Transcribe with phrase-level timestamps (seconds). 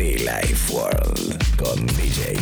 [0.00, 2.34] Life World con DJ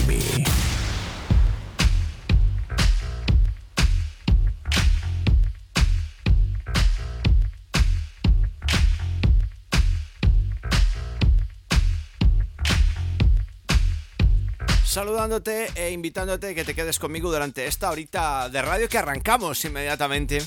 [14.84, 20.46] saludándote e invitándote que te quedes conmigo durante esta horita de radio que arrancamos inmediatamente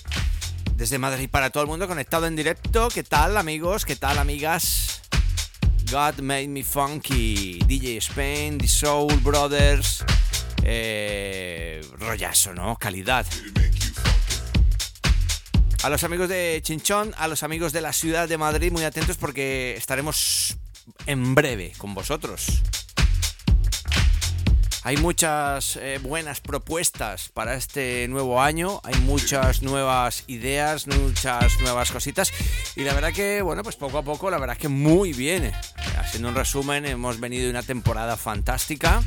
[0.76, 2.88] desde Madrid para todo el mundo conectado en directo.
[2.88, 3.84] ¿Qué tal amigos?
[3.84, 4.91] ¿Qué tal amigas?
[5.92, 10.06] God Made Me Funky, DJ Spain, The Soul Brothers,
[10.64, 12.78] eh, rollazo, ¿no?
[12.78, 13.26] Calidad.
[15.84, 19.18] A los amigos de Chinchón, a los amigos de la ciudad de Madrid, muy atentos
[19.18, 20.56] porque estaremos
[21.08, 22.62] en breve con vosotros.
[24.84, 31.92] Hay muchas eh, buenas propuestas para este nuevo año, hay muchas nuevas ideas, muchas nuevas
[31.92, 32.32] cositas
[32.76, 35.52] y la verdad que, bueno, pues poco a poco, la verdad que muy bien.
[35.98, 39.02] Haciendo un resumen, hemos venido de una temporada fantástica,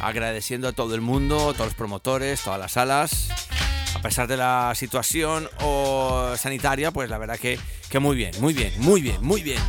[0.00, 3.28] agradeciendo a todo el mundo, a todos los promotores, todas las salas.
[3.94, 5.48] A pesar de la situación
[6.36, 7.58] sanitaria, pues la verdad que,
[7.88, 9.60] que muy bien, muy bien, muy bien, muy bien.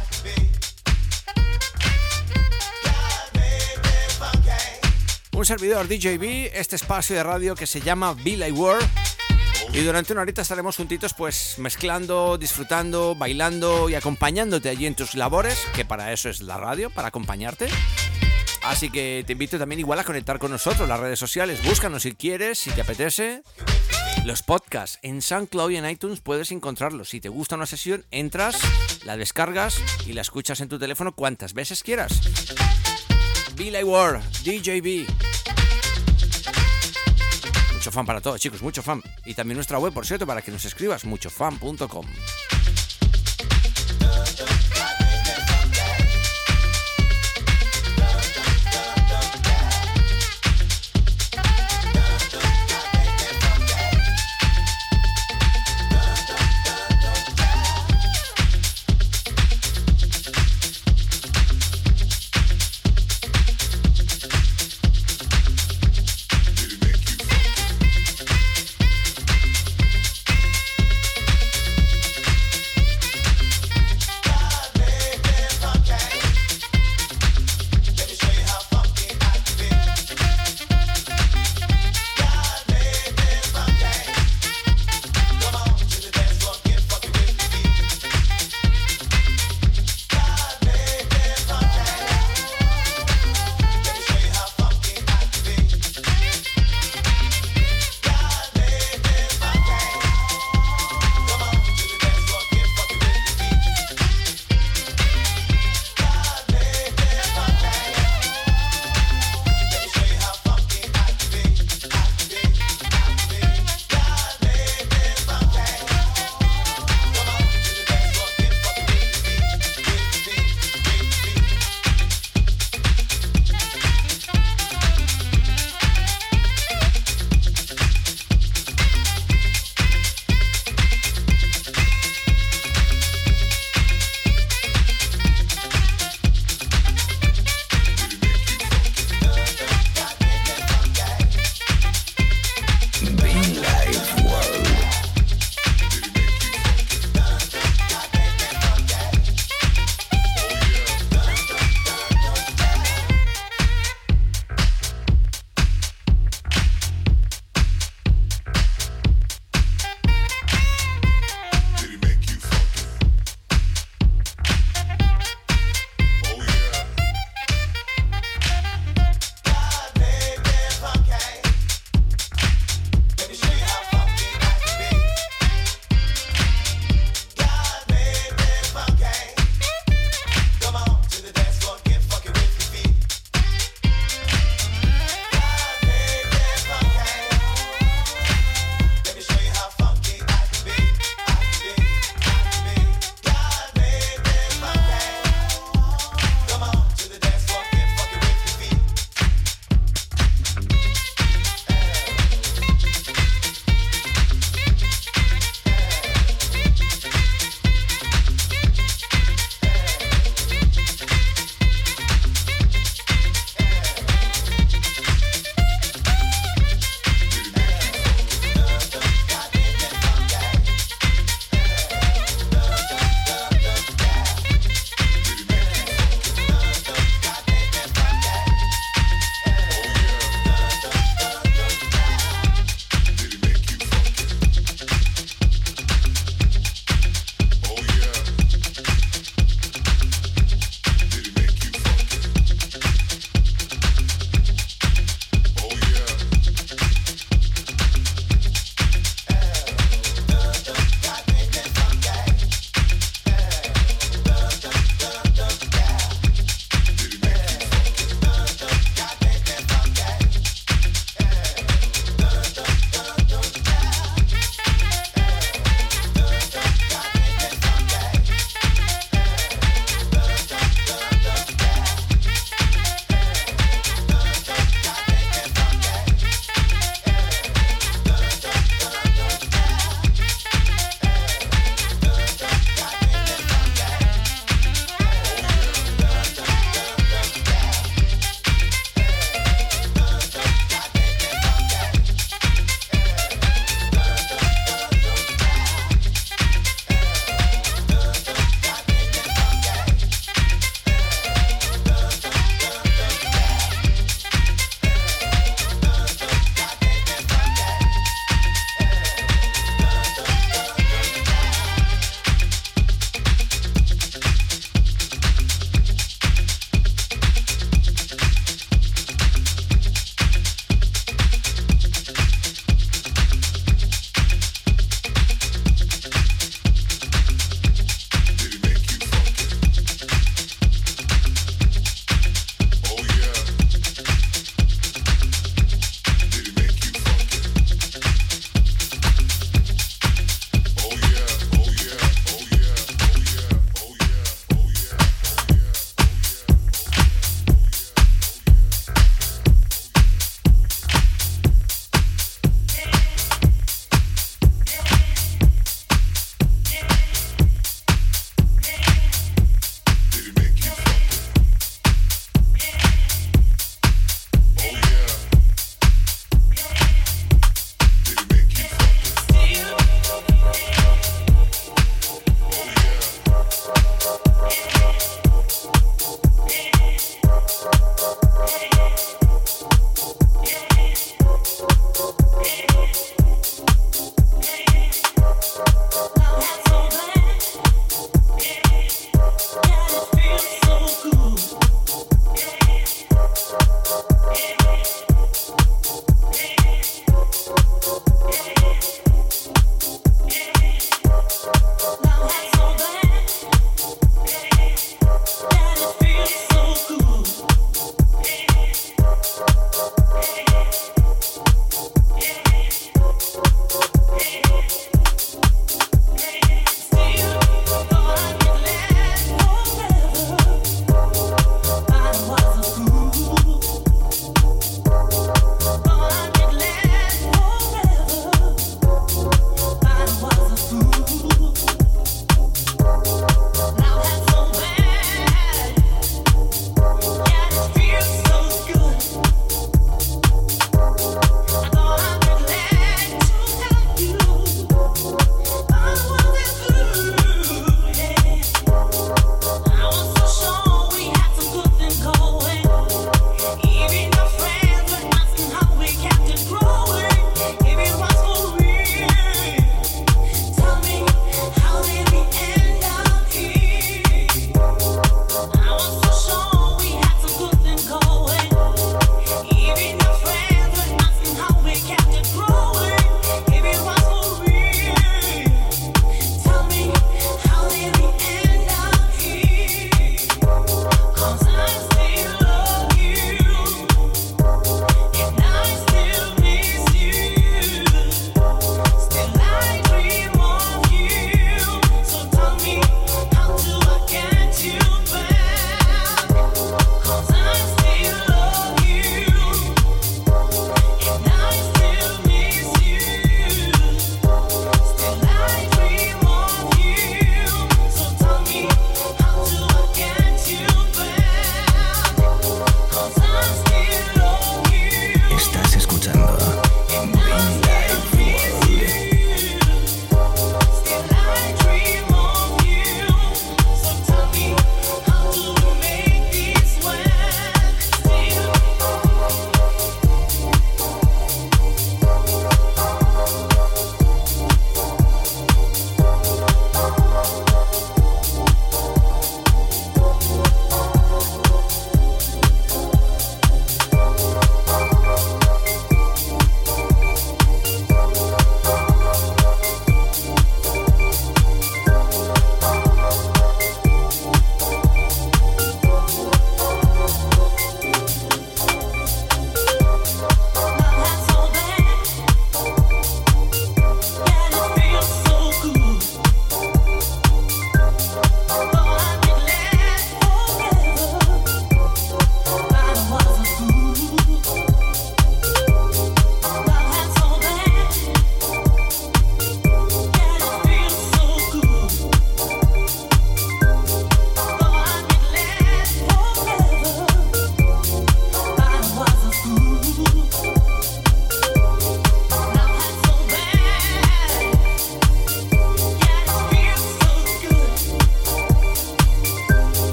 [5.44, 8.88] un servidor DJB, este espacio de radio que se llama Be World.
[9.72, 15.16] Y durante una horita estaremos juntitos pues mezclando, disfrutando, bailando y acompañándote allí en tus
[15.16, 17.68] labores, que para eso es la radio, para acompañarte.
[18.64, 22.14] Así que te invito también igual a conectar con nosotros, las redes sociales, búscanos si
[22.14, 23.44] quieres, si te apetece.
[24.26, 27.10] Los podcasts en SoundCloud y en iTunes puedes encontrarlos.
[27.10, 28.58] Si te gusta una sesión, entras,
[29.04, 32.22] la descargas y la escuchas en tu teléfono cuantas veces quieras.
[33.84, 35.43] World, DJB.
[37.84, 39.02] Mucho fan para todos, chicos, mucho fan.
[39.26, 42.06] Y también nuestra web, por cierto, para que nos escribas, muchofan.com.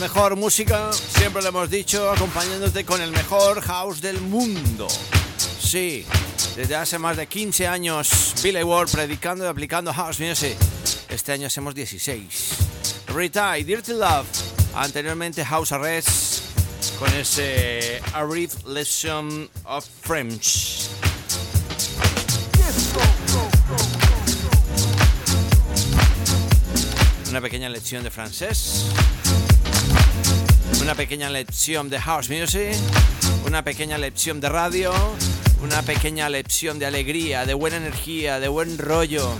[0.00, 4.86] mejor música, siempre lo hemos dicho, acompañándote con el mejor house del mundo.
[5.60, 6.04] Sí,
[6.56, 10.56] desde hace más de 15 años, Billy Ward predicando y aplicando house music.
[11.08, 12.50] Este año hacemos 16.
[13.08, 14.26] Rita Dirty Love.
[14.74, 16.42] Anteriormente House Arrest
[16.98, 18.24] con ese A
[19.64, 20.88] of French.
[27.30, 28.86] Una pequeña lección de francés.
[30.88, 32.74] Una pequeña lección de house music.
[33.46, 34.90] Una pequeña lección de radio.
[35.62, 39.30] Una pequeña lección de alegría, de buena energía, de buen rollo.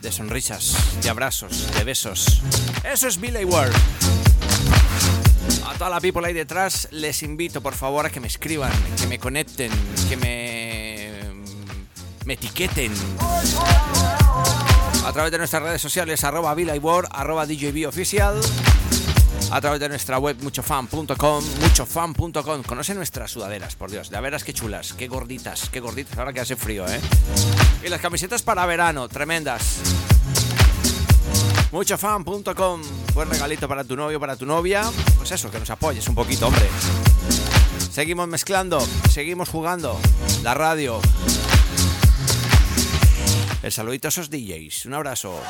[0.00, 2.40] De sonrisas, de abrazos, de besos.
[2.84, 3.72] Eso es Billy Ward.
[5.66, 9.08] A toda la people ahí detrás les invito por favor a que me escriban, que
[9.08, 9.72] me conecten,
[10.08, 12.92] que me, etiqueten
[15.04, 18.40] a través de nuestras redes sociales arroba Ward, arroba DJB oficial
[19.54, 22.62] a través de nuestra web muchofan.com, muchofan.com.
[22.64, 26.40] Conoce nuestras sudaderas, por Dios, de veras qué chulas, qué gorditas, qué gorditas, ahora que
[26.40, 27.00] hace frío, ¿eh?
[27.84, 29.78] Y las camisetas para verano, tremendas.
[31.70, 32.82] Muchofan.com,
[33.14, 34.90] buen regalito para tu novio, para tu novia.
[35.18, 36.68] Pues eso, que nos apoyes un poquito, hombre.
[37.92, 40.00] Seguimos mezclando, seguimos jugando.
[40.42, 41.00] La radio.
[43.62, 44.86] El saludito a esos DJs.
[44.86, 45.40] Un abrazo.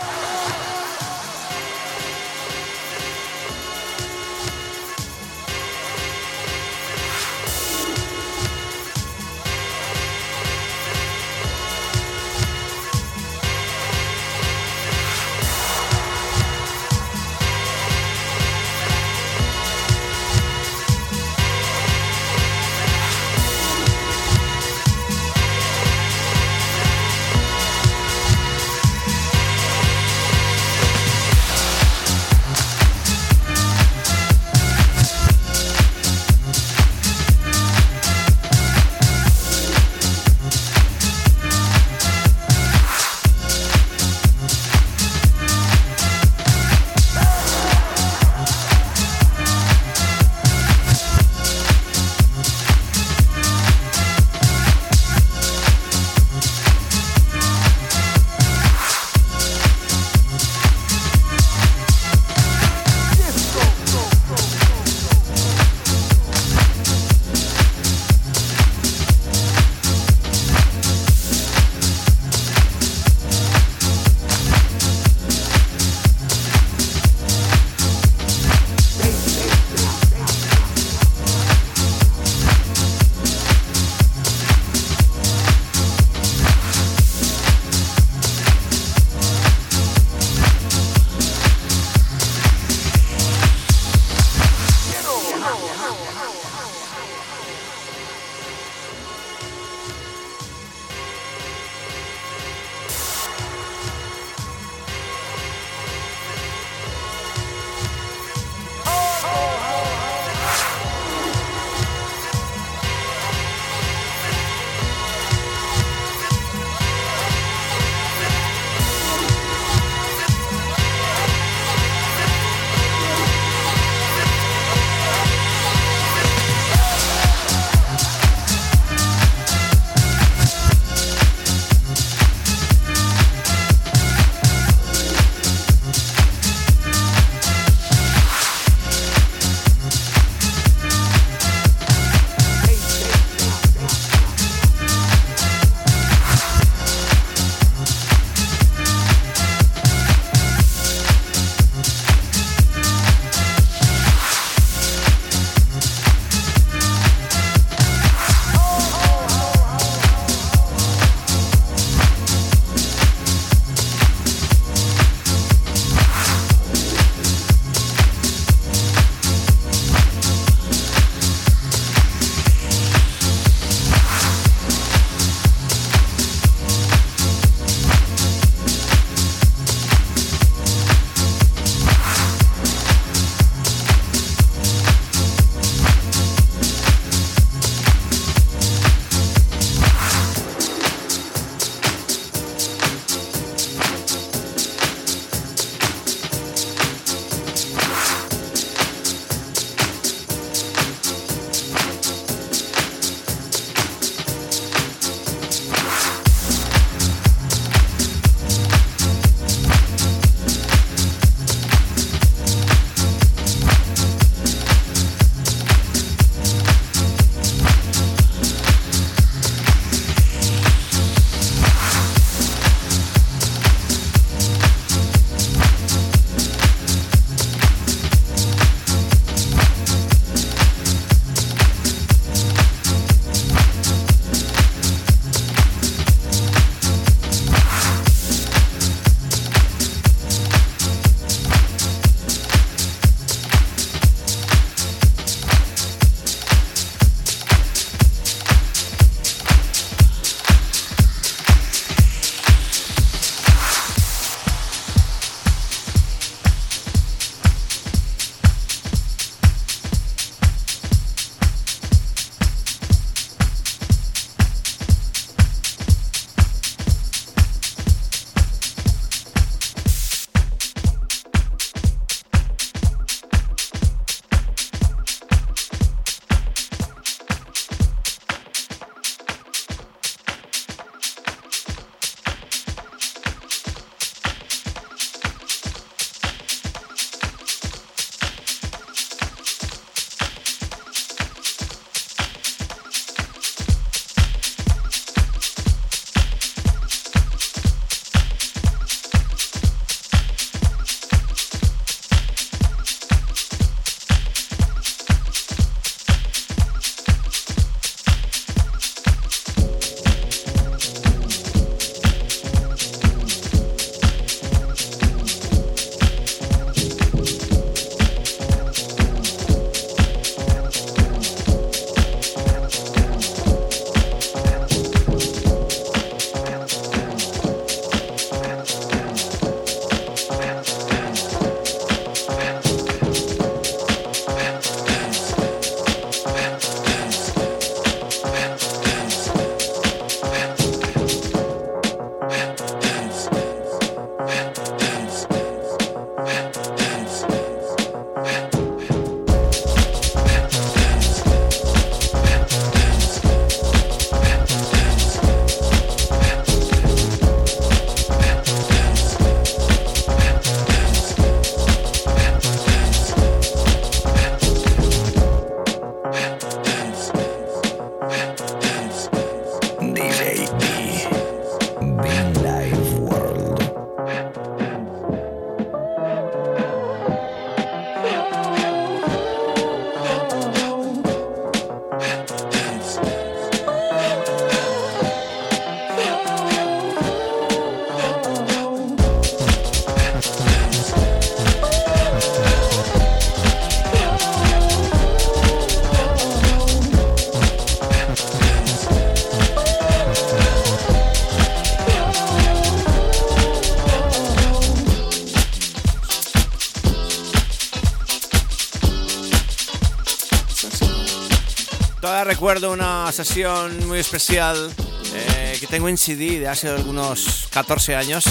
[413.14, 414.72] Sesión muy especial
[415.14, 418.24] eh, que tengo en CD de hace algunos 14 años.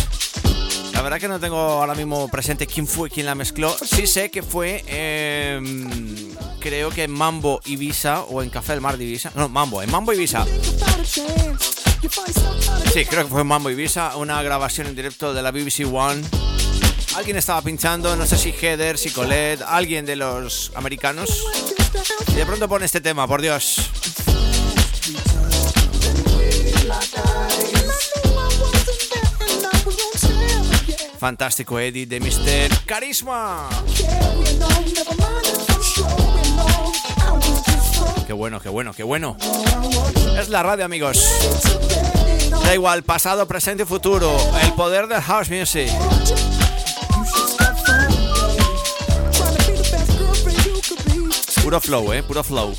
[0.92, 3.74] La verdad que no tengo ahora mismo presente quién fue quien la mezcló.
[3.82, 8.98] Sí sé que fue, em, creo que en Mambo Ibiza o en Café del Mar
[8.98, 9.32] de Ibiza.
[9.36, 10.46] No, Mambo, en Mambo Ibiza.
[12.94, 16.22] Sí, creo que fue en Mambo Ibiza, una grabación en directo de la BBC One.
[17.16, 21.30] Alguien estaba pinchando, no sé si Heather, si Colette, alguien de los americanos.
[22.28, 23.73] Y de pronto pone este tema, por Dios.
[31.24, 32.84] Fantástico Eddie de Mr.
[32.86, 33.70] Carisma.
[38.28, 39.38] Qué bueno, qué bueno, qué bueno.
[40.38, 41.26] Es la radio, amigos.
[42.66, 44.36] Da igual, pasado, presente y futuro.
[44.64, 45.90] El poder del house music.
[51.64, 52.76] Puro flow, eh, puro flow.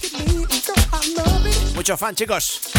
[1.75, 2.74] Mucho fan, chicos.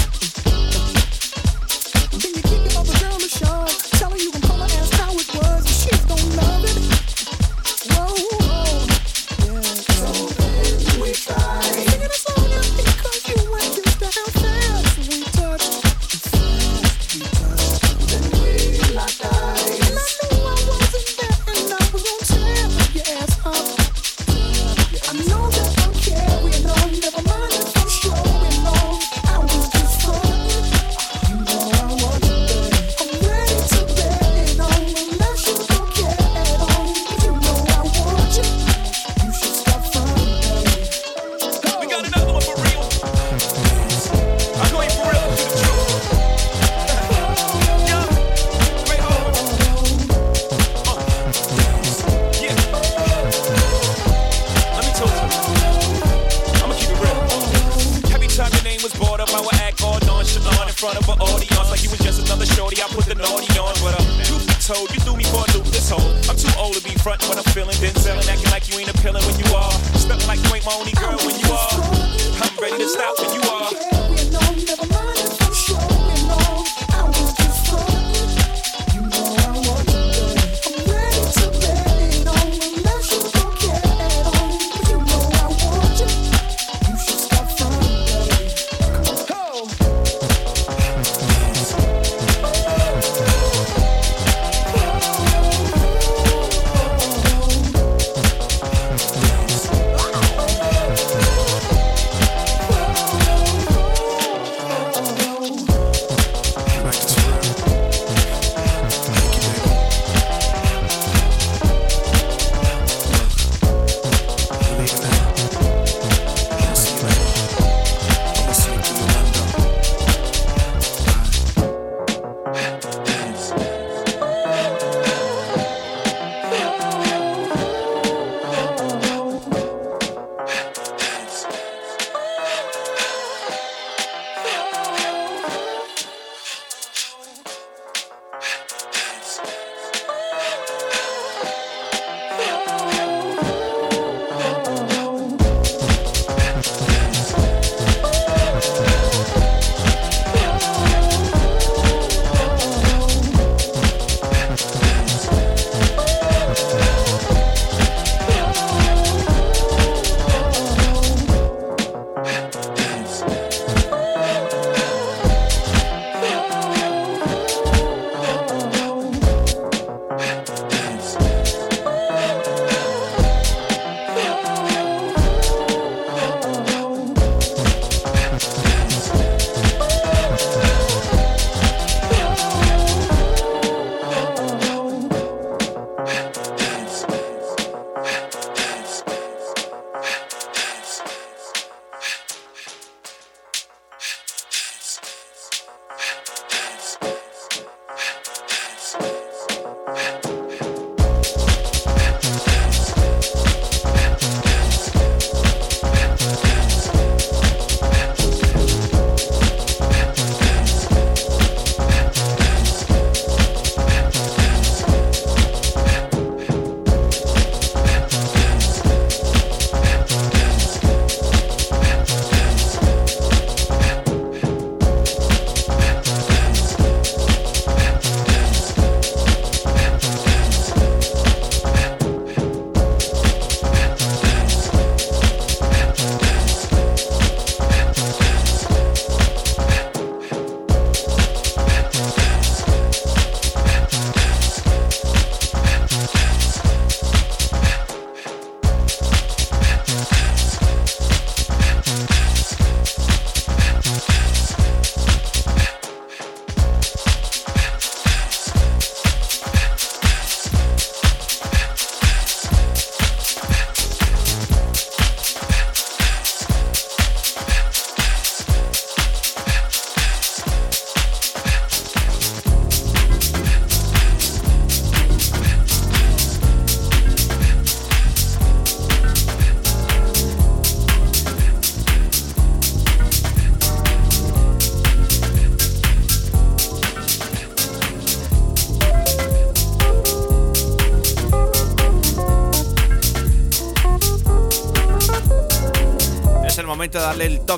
[195.98, 196.55] Yeah.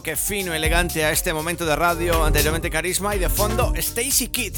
[0.08, 4.54] Toque fino, elegante a este momento de radio, anteriormente carisma y de fondo Stacy Kidd.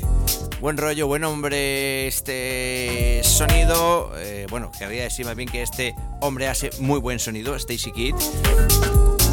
[0.61, 6.47] Buen rollo, buen hombre, este sonido, eh, bueno, querría decir más bien que este hombre
[6.47, 8.15] hace muy buen sonido, Stacy Kidd.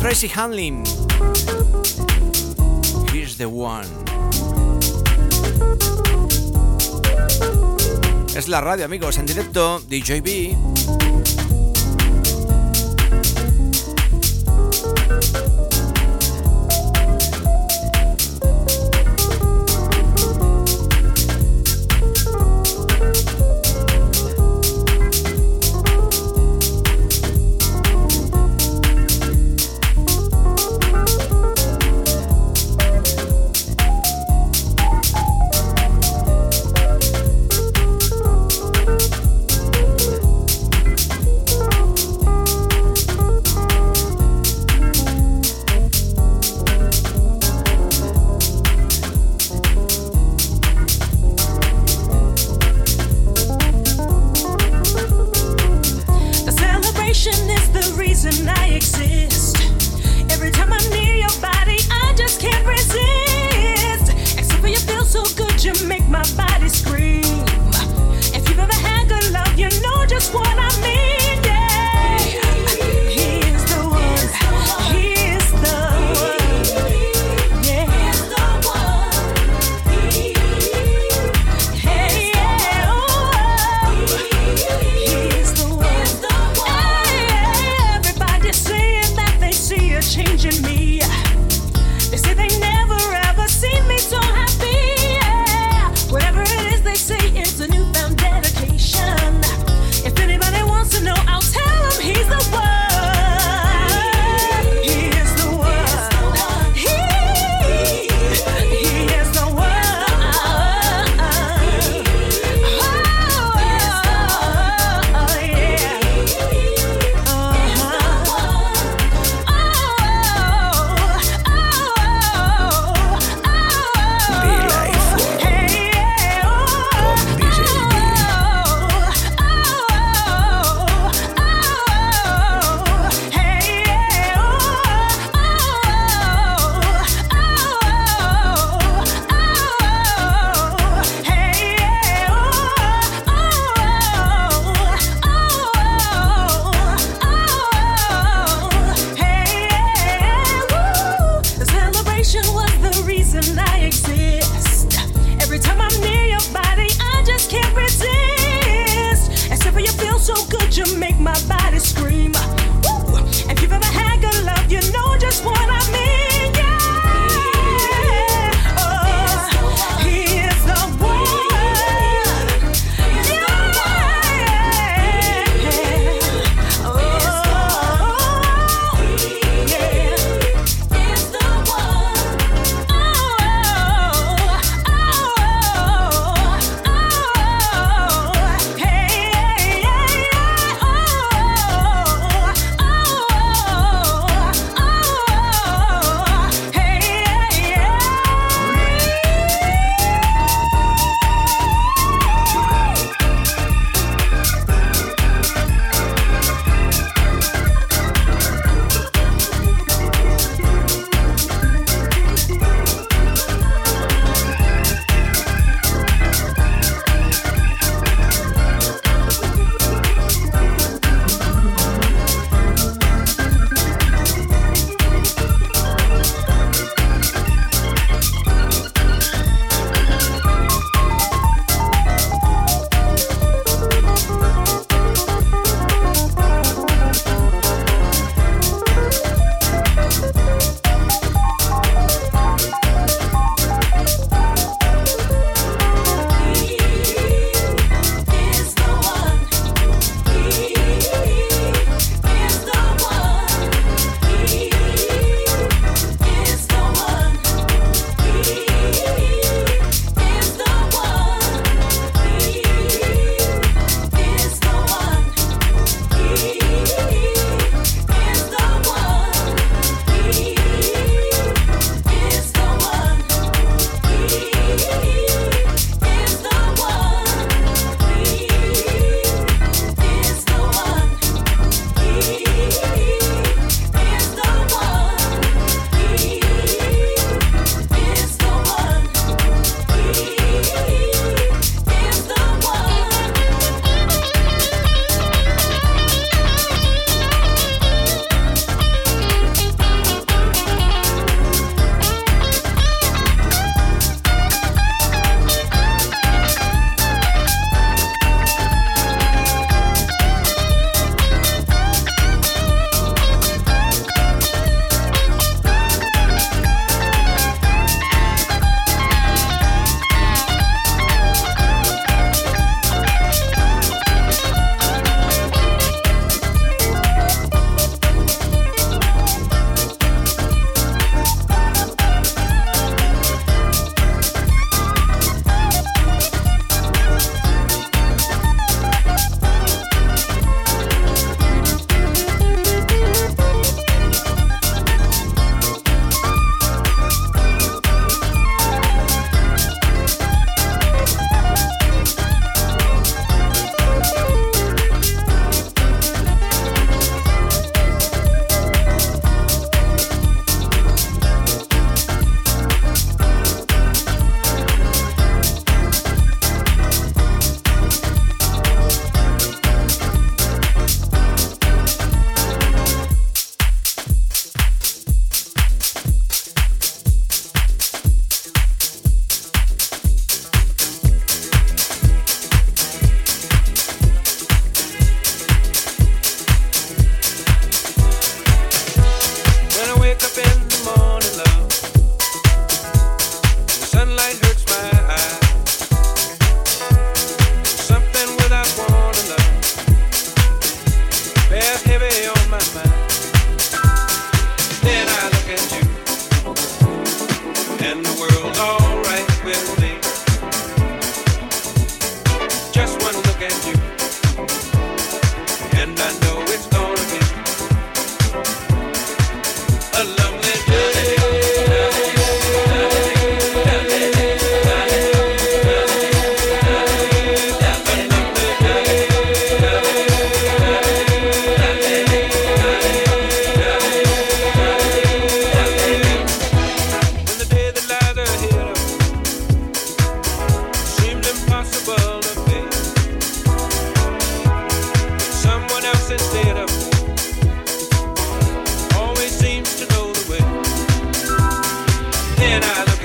[0.01, 0.85] Tracy Hanlin.
[3.13, 3.87] Here's the one.
[8.35, 11.06] Es la radio, amigos, en directo, DJB.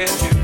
[0.07, 0.40] can't you?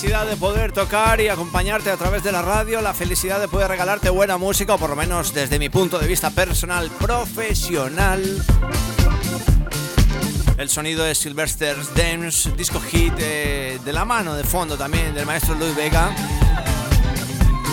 [0.00, 3.68] Felicidad de poder tocar y acompañarte a través de la radio, la felicidad de poder
[3.68, 8.42] regalarte buena música, o por lo menos desde mi punto de vista personal, profesional.
[10.56, 15.26] El sonido de Sylvester's Dance, disco hit de, de la mano de fondo también del
[15.26, 16.14] maestro Luis Vega.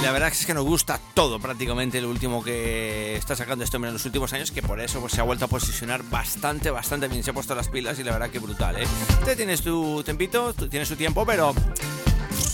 [0.03, 3.89] La verdad es que nos gusta todo prácticamente el último que está sacando este hombre
[3.89, 7.07] en los últimos años, que por eso pues, se ha vuelto a posicionar bastante, bastante
[7.07, 7.23] bien.
[7.23, 8.87] Se ha puesto las pilas y la verdad que brutal, ¿eh?
[9.37, 11.53] Tienes tu tempito, tienes su tiempo, pero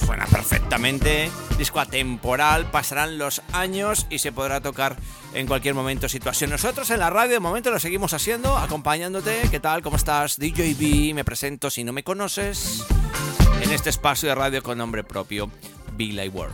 [0.05, 1.31] suena perfectamente.
[1.57, 4.95] Disco atemporal, pasarán los años y se podrá tocar
[5.33, 6.49] en cualquier momento, situación.
[6.49, 9.41] Nosotros en la radio de momento lo seguimos haciendo, acompañándote.
[9.49, 9.81] ¿Qué tal?
[9.81, 10.37] ¿Cómo estás?
[10.37, 12.85] DJB, me presento si no me conoces
[13.61, 15.49] en este espacio de radio con nombre propio,
[15.97, 16.53] Be Like World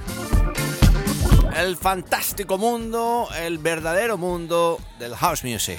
[1.55, 5.77] el fantástico mundo, el verdadero mundo del house music.